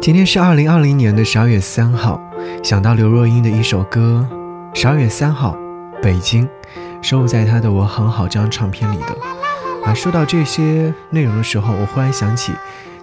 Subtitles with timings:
[0.00, 2.20] 今天是二零二零年的十二月三号，
[2.62, 4.26] 想到刘若英的一首歌
[4.78, 5.56] 《十二月三号，
[6.00, 6.46] 北京》，
[7.02, 9.18] 收录在她的《我很好》这张唱片里的。
[9.84, 12.52] 啊，说到这些内容的时候，我忽然想起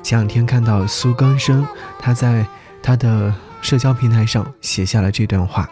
[0.01, 1.67] 前两天看到苏更生，
[1.99, 2.47] 他在
[2.81, 5.69] 他的社交平台上写下了这段话：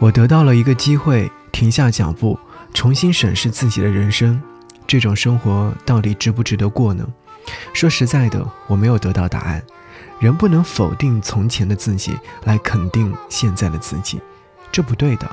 [0.00, 2.36] 我得到了一个机会，停下脚步，
[2.74, 4.42] 重新审视自己的人生，
[4.88, 7.06] 这种生活到底值不值得过呢？
[7.72, 9.62] 说实在的，我没有得到答案。
[10.20, 14.20] 人不能否定从前的自己，来肯定现在的自己，
[14.72, 15.30] 这不对的。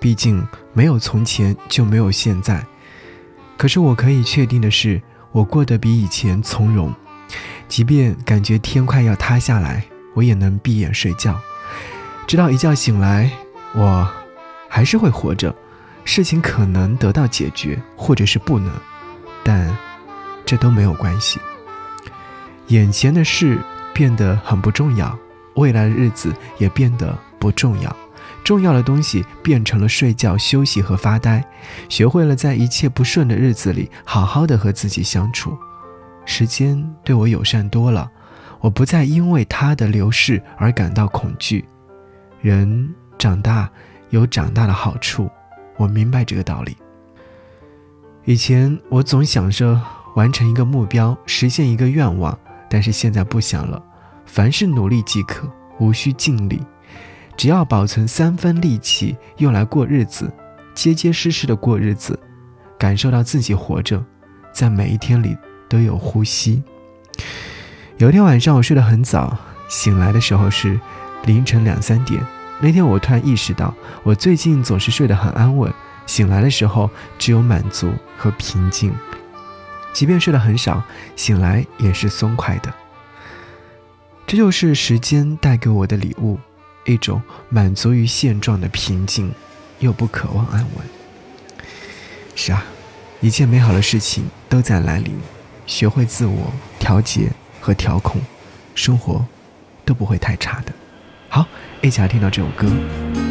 [0.00, 2.64] 毕竟没有从前就没有现在。
[3.56, 6.92] 可是我可以确定的是，我过得比以前从容。
[7.68, 11.38] 即便感觉天快要塌下来，我也能闭眼睡觉，
[12.26, 13.30] 直到一觉醒来，
[13.74, 14.08] 我
[14.68, 15.54] 还是会活着。
[16.04, 18.72] 事情可能得到解决，或者是不能，
[19.44, 19.76] 但。
[20.48, 21.38] 这都没有关系。
[22.68, 23.58] 眼前的事
[23.92, 25.14] 变得很不重要，
[25.56, 27.94] 未来的日子也变得不重要。
[28.42, 31.44] 重要的东西变成了睡觉、休息和发呆。
[31.90, 35.54] 学会了在一切不顺的日子里，好好的和自己相处。
[36.24, 38.10] 时间对我友善多了，
[38.60, 41.62] 我不再因为它的流逝而感到恐惧。
[42.40, 43.68] 人长大
[44.08, 45.28] 有长大的好处，
[45.76, 46.74] 我明白这个道理。
[48.24, 49.78] 以前我总想着。
[50.18, 52.36] 完成一个目标，实现一个愿望，
[52.68, 53.80] 但是现在不想了。
[54.26, 56.60] 凡事努力即可，无需尽力，
[57.36, 60.28] 只要保存三分力气，用来过日子，
[60.74, 62.18] 结结实实的过日子，
[62.76, 64.04] 感受到自己活着，
[64.52, 65.36] 在每一天里
[65.68, 66.64] 都有呼吸。
[67.98, 69.38] 有一天晚上，我睡得很早，
[69.68, 70.80] 醒来的时候是
[71.26, 72.20] 凌晨两三点。
[72.58, 73.72] 那天我突然意识到，
[74.02, 75.72] 我最近总是睡得很安稳，
[76.06, 78.92] 醒来的时候只有满足和平静。
[79.92, 80.82] 即便睡得很少，
[81.16, 82.72] 醒来也是松快的。
[84.26, 86.38] 这就是时间带给我的礼物，
[86.84, 89.32] 一种满足于现状的平静，
[89.78, 90.86] 又不渴望安稳。
[92.36, 92.62] 是啊，
[93.20, 95.14] 一切美好的事情都在来临，
[95.66, 98.20] 学会自我调节和调控，
[98.74, 99.24] 生活
[99.84, 100.72] 都不会太差的。
[101.28, 101.46] 好，
[101.80, 103.27] 一起来听到这首歌。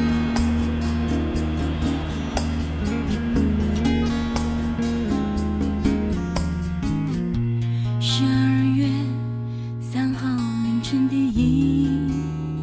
[11.34, 11.88] 一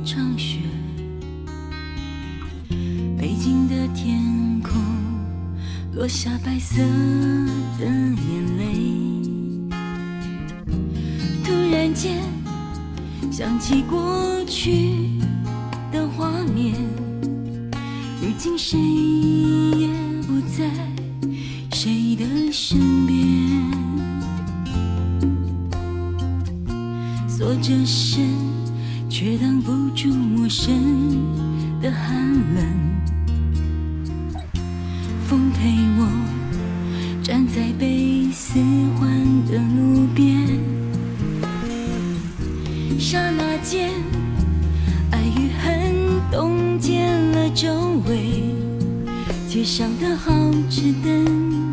[0.04, 0.58] 场雪，
[3.18, 4.72] 北京的天空
[5.94, 6.82] 落下白色
[7.78, 8.16] 的眼
[8.58, 8.64] 泪，
[11.44, 12.22] 突然间
[13.30, 15.18] 想起过去
[15.92, 16.74] 的画面，
[18.20, 18.78] 如今谁
[19.78, 19.88] 也
[20.22, 20.70] 不在
[21.72, 23.16] 谁的身边，
[27.28, 28.24] 锁着身
[29.16, 30.74] 却挡不住陌生
[31.80, 32.64] 的寒冷。
[35.28, 36.08] 风陪我
[37.22, 38.58] 站在被四
[38.98, 39.08] 环
[39.46, 40.58] 的路边，
[42.98, 43.92] 刹那间，
[45.12, 45.94] 爱与恨
[46.32, 47.70] 冻结了周
[48.08, 48.52] 围，
[49.48, 50.34] 街上的好
[50.68, 51.63] 吃灯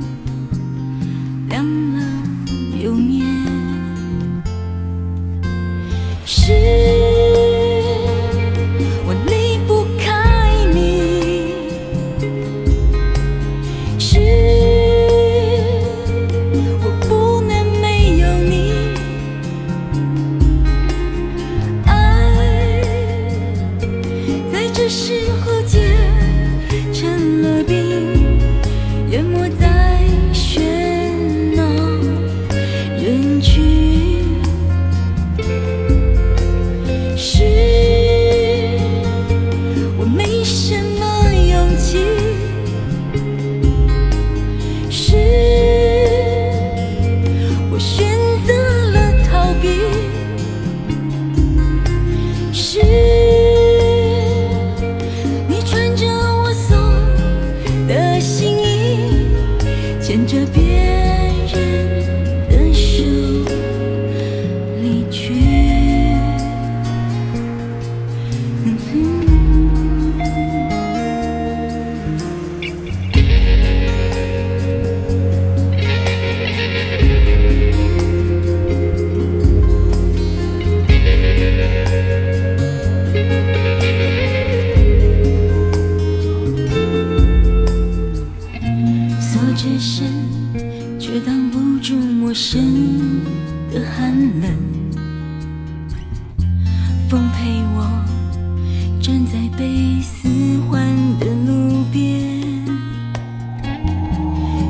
[99.01, 100.29] 站在北四
[100.69, 100.85] 环
[101.19, 102.63] 的路边，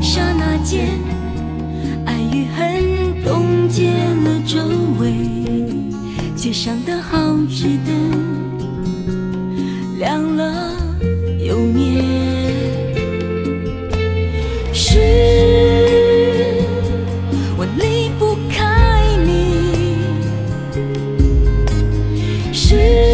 [0.02, 0.88] 刹那间
[2.06, 4.58] 爱与恨冻结了周
[5.02, 5.12] 围，
[6.34, 7.18] 街上的好
[7.50, 7.92] 吃的。
[10.00, 10.78] 亮了
[11.46, 12.02] 又灭，
[14.72, 14.98] 是
[17.58, 19.98] 我离不开你。
[22.54, 23.11] 是。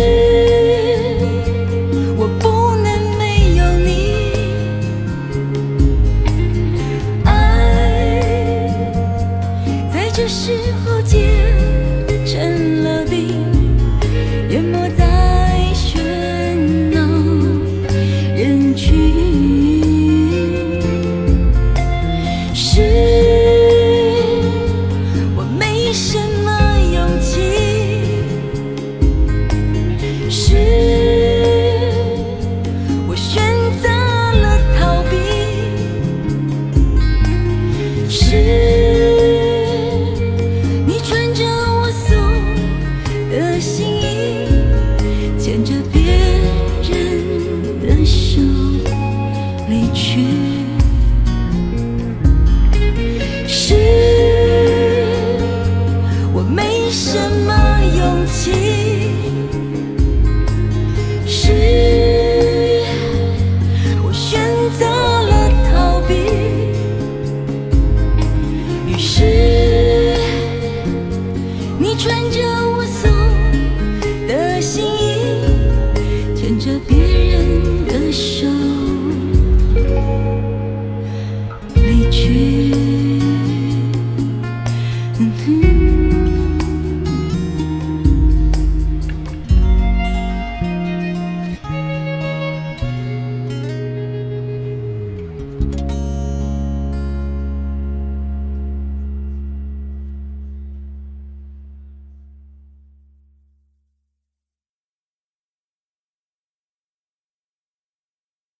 [82.27, 82.86] 去。